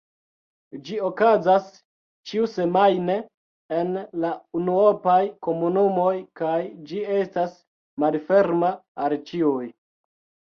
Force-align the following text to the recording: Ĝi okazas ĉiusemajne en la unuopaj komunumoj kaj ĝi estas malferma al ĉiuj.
Ĝi 0.85 0.95
okazas 1.07 1.65
ĉiusemajne 2.31 3.17
en 3.81 3.91
la 4.23 4.31
unuopaj 4.61 5.19
komunumoj 5.49 6.09
kaj 6.41 6.55
ĝi 6.89 7.03
estas 7.19 7.55
malferma 8.07 8.73
al 9.05 9.17
ĉiuj. 9.31 9.63